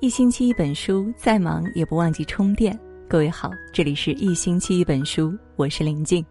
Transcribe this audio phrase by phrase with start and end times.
[0.00, 2.76] 一星期一本书，再忙也不忘记充电。
[3.06, 6.24] 各位好，这里是一星期一本书，我是林静。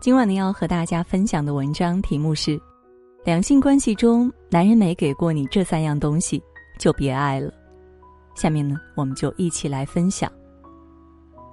[0.00, 2.60] 今晚呢，要和大家分享的文章题目是：
[3.24, 6.42] 两性关系中，男人没给过你这三样东西，
[6.80, 7.52] 就别爱了。
[8.34, 10.28] 下面呢，我们就一起来分享。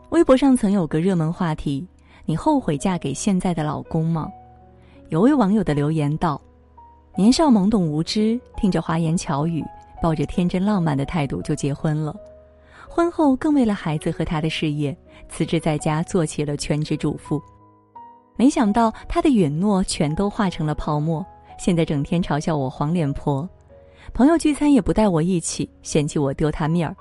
[0.10, 1.88] 微博上曾有个热门话题：
[2.26, 4.28] 你后悔嫁给现在的老公吗？
[5.10, 6.42] 有位网友的留言道：
[7.16, 9.64] 年少懵懂无知，听着花言巧语。
[10.02, 12.16] 抱着天真浪漫的态度就结婚了，
[12.88, 14.96] 婚后更为了孩子和他的事业
[15.30, 17.42] 辞职在家做起了全职主妇。
[18.36, 21.26] 没想到他的允诺全都化成了泡沫，
[21.58, 23.50] 现在整天嘲笑我黄脸婆，
[24.14, 26.96] 朋友聚餐也不带我一起，嫌弃我丢他面儿。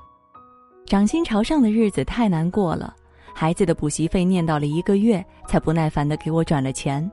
[0.87, 2.95] 掌心朝上的日子太难过了，
[3.35, 7.11] 孩子的补习费念叨了一个月，才不耐烦的给我转了钱。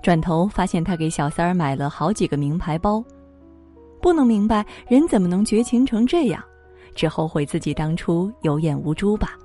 [0.00, 3.02] 转头发现他给小三儿买了好几个名牌包。
[4.00, 6.42] 不能明白人怎么能绝情成这样，
[6.94, 9.36] 只后悔自己当初有眼无珠吧。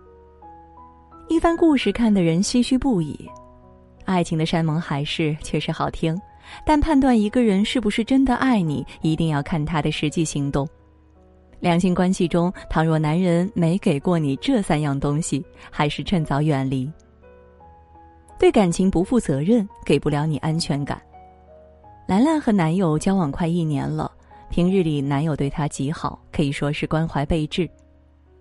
[1.30, 3.18] 一番故事看得人唏嘘不已，
[4.06, 6.20] 爱情的山盟海誓确实好听，
[6.66, 10.68] 但判断一个人是不是真的爱你，一定要看他的实际行动。
[11.60, 16.92] 两性关系中，倘若男人没给过你这三样东西，还是趁早远离。
[18.38, 21.02] 对感情不负责任，给不了你安全感。
[22.06, 24.12] 兰兰和男友交往快一年了。
[24.54, 27.68] 平日里，男友对她极好，可以说是关怀备至。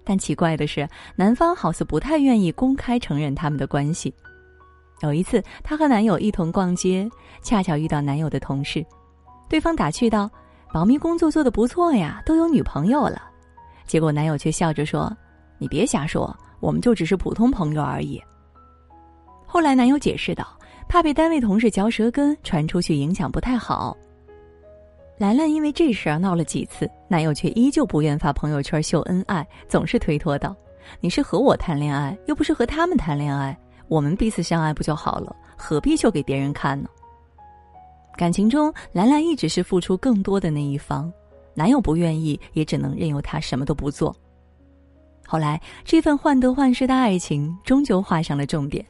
[0.05, 4.13] 但奇怪的是，男方好似不太愿意公开承认他们的关系。
[5.01, 7.09] 有一次，她和男友一同逛街，
[7.41, 8.85] 恰巧遇到男友的同事，
[9.49, 10.31] 对方打趣道
[10.71, 13.23] ：“保密工作做得不错呀，都有女朋友了。”
[13.89, 15.11] 结果男友却笑着说
[15.57, 18.23] ：“你别瞎说，我们就只是普通朋友而已。”
[19.49, 20.47] 后来，男友解释道
[20.91, 23.97] ：“怕被单位同事嚼舌根，传出去影响不太好。”
[25.23, 30.53] 兰兰因为这事儿闹了几次，男友却依旧不愿发朋友圈秀恩爱，总是推脱道
[30.99, 33.57] ：“你是和我谈恋爱，又不是和他们谈恋爱，
[33.87, 35.33] 我们彼此相爱不就好了？
[35.57, 36.89] 何必秀给别人看呢？”
[38.19, 41.09] 感情中，兰兰一直是付出更多的那一方，
[41.55, 44.13] 男友不愿意，也只能任由她什么都不做。
[45.25, 48.85] 后来，这份患得患失的爱情终究画上了重点。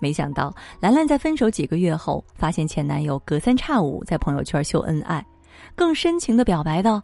[0.00, 5.22] 没想到，兰兰在分手几个月后，发现前男友隔三差五在朋友圈秀恩爱。
[5.74, 7.02] 更深情的表白道：“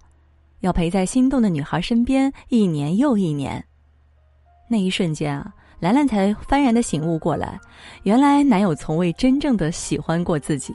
[0.61, 3.65] 要陪在心动的女孩身边一年又一年。”
[4.69, 7.59] 那一瞬间啊，兰兰才幡然的醒悟过来，
[8.03, 10.75] 原来男友从未真正的喜欢过自己。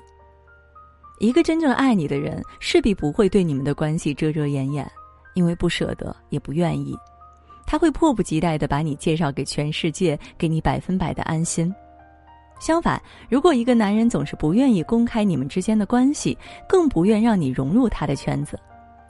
[1.20, 4.90] 一个真正爱你的人，势必不会对你们的关系遮遮掩掩，
[5.36, 6.98] 因为不舍得，也不愿意，
[7.66, 11.74] 他会迫不及待的把你介绍给全世界，给你百分百的安心。
[12.64, 18.58] 相反，如果一个男人总是不愿意公开你们之间的关系，更不愿让你融入他的圈子，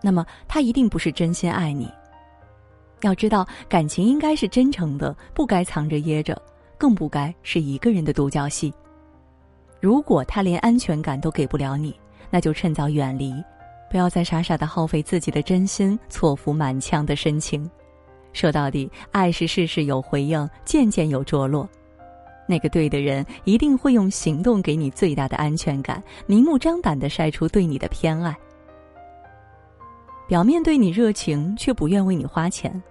[0.01, 1.87] 那么他一定不是真心爱你。
[3.01, 6.41] 要知道，感情应该是真诚的，不该藏着掖着，
[6.79, 8.73] 更不该是一个人的独角戏。
[9.79, 11.95] 如果他连安全感都给不了你，
[12.31, 13.31] 那就趁早远离，
[13.87, 17.69] 不要再傻傻的耗费自己的真心，错付满腔的深情。
[18.31, 21.69] 说到底，爱是事事有回应，件件有着落。
[22.45, 28.35] 那个对的人一定会用行动给你最大的安全感，明目张胆的晒出对你的偏爱。
[30.27, 32.81] 表面对你热情，却不愿为你花钱。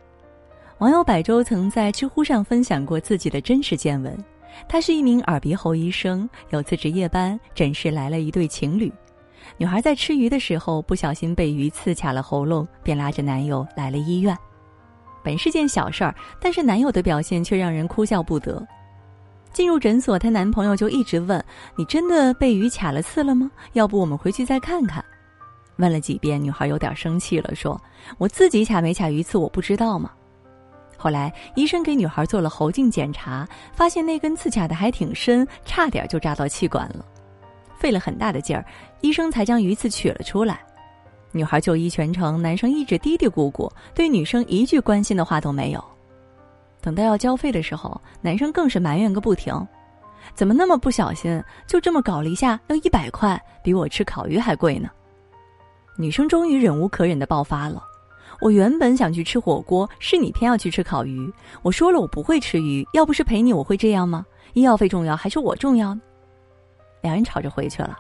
[0.79, 4.17] 网友百周曾在知乎上分享过自己的真实见闻。
[4.69, 8.93] 他是一名耳鼻喉医生，有次值夜班，诊室来了一对情侣。
[9.57, 14.37] 女孩在吃鱼的时候不小心被鱼刺卡了喉咙，便拉着男友来了医院。
[15.25, 18.65] 本是件小事儿，但是男友的表现却让人哭笑不得。
[19.53, 21.43] 进入诊所，她男朋友就一直问
[21.77, 23.51] ：“你真的被鱼卡了刺了吗？
[23.75, 25.05] 要不我们回去再看看。”
[25.77, 27.81] 问了几遍，女孩有点生气了，说
[28.19, 30.11] ：“我自己卡没卡鱼刺，我不知道吗？”
[30.97, 37.05] 后来医生给女孩做了喉镜检查，发现那根刺卡的还挺深，差点就扎到气管了。
[37.77, 38.65] 费了很大的劲儿，
[39.01, 40.61] 医生才将鱼刺取了出来。
[41.33, 45.83] 女孩就医全程，男生一直嘀嘀咕咕，对女生一句关心的话都没有。
[46.83, 49.55] 等到要交费的时候，男生更是埋怨个不停
[50.35, 51.43] ：“怎么那么不小心？
[51.67, 54.91] 就这么搞了一下，要一百块，比我吃烤鱼还贵呢！”
[55.97, 57.83] 女生终于忍无可忍的爆发了
[58.43, 61.33] ：“我原本想去吃火锅，是你偏要去吃烤鱼。
[61.63, 64.27] 我说了我不会吃鱼，要不是陪你，我会这样吗？
[64.55, 65.97] 医药费重要还是我重要？”
[67.01, 67.97] 两人吵着回去了。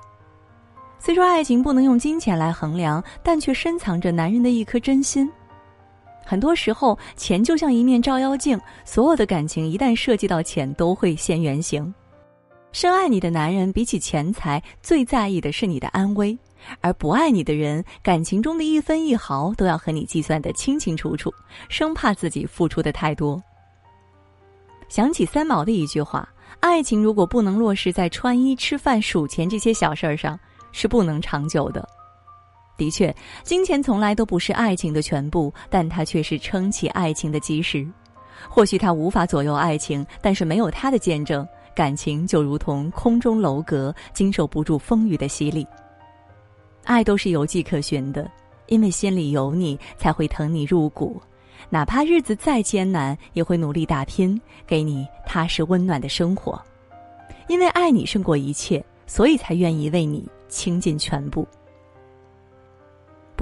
[0.98, 5.30] 虽说爱情不能用金钱来衡量，但却深藏着男人的一颗真心。
[6.24, 11.92] 很多时候，钱就像一面照妖镜，所有的感情一旦涉及到钱，都会现原形。
[12.72, 16.38] 深爱你的男人，比起钱财，最在意的是你的安危。
[16.80, 21.30] 而不爱你的人，感情中的一分一毫都要和你计算的清清楚楚，
[21.68, 23.42] 生怕自己付出的太多。
[24.88, 26.28] 想起三毛的一句话
[26.60, 30.38] ：“爱情如果不能落实在穿衣、吃饭、数钱这些小事儿上，
[30.70, 31.86] 是不能长久的。”
[32.82, 33.14] 的确，
[33.44, 37.86] 金钱从来都不是爱情的全部，但它却是撑起爱情的基石。
[38.48, 41.46] 或许它无法左右爱情，但是没有它的见证，
[41.76, 45.64] 感情就如同空中楼阁，经受不住风雨的洗礼。
[46.82, 48.28] 爱都是有迹可循的，
[48.66, 51.22] 因为心里有你，才会疼你入骨。
[51.70, 56.60] 哪怕日子再艰难，也会努力打拼，给你踏实温暖的生活。
[57.46, 61.46] 因为爱你胜过一切，所以才愿意为你倾尽全部。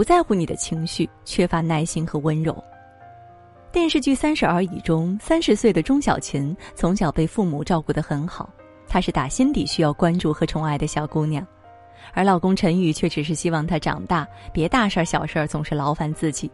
[0.01, 2.57] 不在乎你的情绪，缺乏耐心和温柔。
[3.71, 8.49] 电视剧《三十而已》中，三十岁的钟小琴从小被父母照顾得很好，
[8.89, 11.47] 她是打心底需要关注和宠爱的小姑娘。
[12.15, 16.51] 而老公陈宇却只是希望她长大，别大事儿小事儿总是劳烦自己。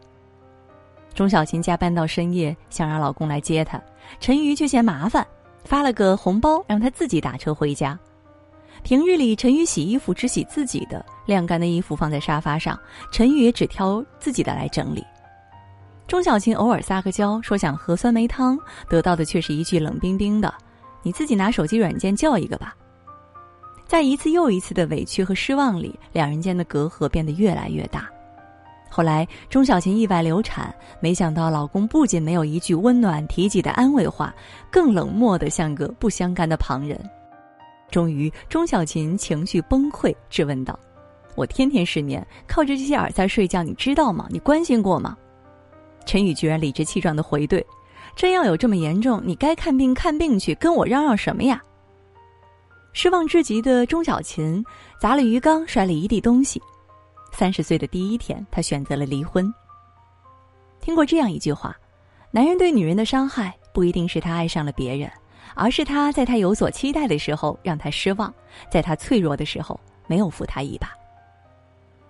[1.15, 3.81] 钟小琴加班到深夜，想让老公来接她，
[4.19, 5.25] 陈宇却嫌麻烦，
[5.63, 7.97] 发了个红包让她自己打车回家。
[8.87, 12.79] 平日里，陈宇洗衣服只洗自己的，晾干的衣服放在沙发上，
[13.11, 15.05] 陈宇也只挑自己的来整理。
[16.07, 18.57] 钟小琴偶尔撒个娇，说想喝酸梅汤，
[18.89, 20.55] 得到的却是一句冷冰冰的
[21.03, 22.77] ：“你自己拿手机软件叫一个吧。”
[23.89, 28.09] 在一次又一次的委屈和失望里，两人间的隔阂变得越来越大。
[28.89, 34.33] 后来，钟小琴意外流产，没想到老公不仅没有一句温暖提及的安慰话，
[34.71, 36.97] 更冷漠的像个不相干的旁人。
[37.91, 40.79] 终于，钟小琴情绪崩溃，质问道
[41.37, 44.27] ：“我天天失眠，靠着这些耳塞睡觉，你知道吗？
[44.31, 45.17] 你关心过吗？”
[46.05, 47.65] 陈宇居然理直气壮的回怼
[48.15, 51.63] ：“真要有这么严重，你该看病看病去，跟我嚷嚷什么呀？”
[52.93, 54.65] 失望至极的钟小琴
[55.01, 56.61] 砸了鱼缸，摔了一地东西。
[57.33, 59.53] 三十岁的第一天，她选择了离婚。
[60.81, 61.77] 听过这样一句话：
[62.31, 65.11] 男人对女人的伤害，不一定是他爱上了别人，
[65.55, 68.33] 而是他在他有所期待的时候让他失望，
[68.71, 70.91] 在他脆弱的时候没有扶他一把。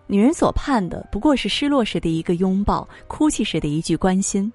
[0.07, 4.53] 女人所盼的，不过是失落时的一个拥抱，哭泣时的一句关心。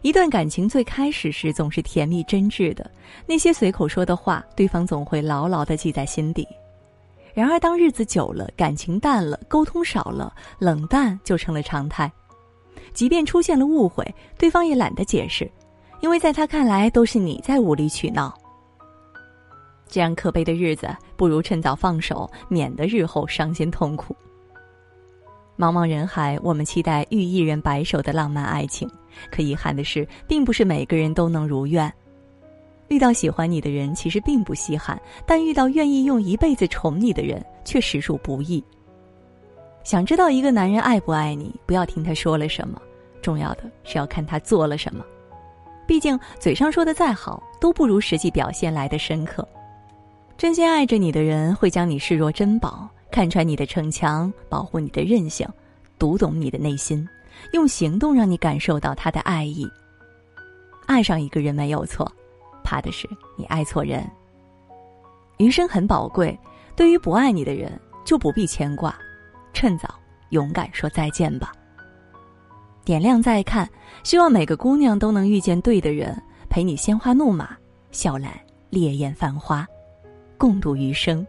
[0.00, 2.90] 一段感情最开始时总是甜蜜真挚的，
[3.26, 6.48] 那些随口说的话，对方总会牢牢的记在心底。
[7.34, 12.10] 然而，当日子久了，感情淡了，沟通少了，冷淡就成了常态。
[12.92, 14.04] 即便出现了误会，
[14.36, 15.50] 对方也懒得解释，
[16.02, 18.34] 因为在他看来都是你在无理取闹。
[19.88, 24.14] 这样可悲的日子，不如趁早放手，免得日后伤心痛苦。
[25.56, 28.90] 茫茫人海，我们期待遇一人白首的浪漫爱情。
[29.30, 31.92] 可遗憾的是，并不是每个人都能如愿。
[32.88, 38.62] 遇到喜欢你的人其实并不稀罕，但遇到愿意用一辈子宠你的人却实属不易。
[39.84, 42.80] 想知道一个男人爱不爱你，不要听他说了什么，
[43.20, 45.04] 重要的是要看他做了什么。
[45.92, 49.46] 毕竟嘴上说的再好，都不如实际表现来的深刻。
[50.38, 55.46] 真心爱着你的人会将你视若珍宝，看穿你的逞强，保护你的任性，
[55.98, 57.06] 读懂你的内心。
[57.52, 59.68] 用行动让你感受到他的爱意。
[60.86, 62.10] 爱上一个人没有错，
[62.64, 63.06] 怕的是
[63.36, 64.02] 你爱错人。
[65.36, 66.34] 余生很宝贵，
[66.74, 67.70] 对于不爱你的人
[68.02, 68.98] 就不必牵挂，
[69.52, 69.94] 趁早
[70.30, 71.52] 勇敢说再见吧。
[72.84, 73.68] 点亮再看，
[74.02, 77.56] 希望每个姑娘都能遇见对的人，陪你鲜花怒马，
[77.90, 78.32] 笑揽
[78.70, 79.66] 烈焰繁花，
[80.36, 81.24] 共度余生。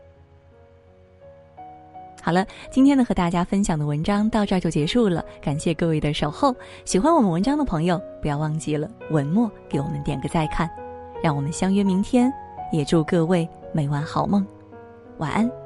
[2.22, 6.56] 好了，今天呢和大家分享的文章到这儿就结束了，感谢各位的守候。
[6.86, 10.70] 喜欢我们文章的朋友，不要忘记了文末给我们点个再看，
[11.22, 12.34] 让我们相约明天。
[12.72, 14.44] 也祝各位每晚好梦，
[15.20, 15.63] 晚安。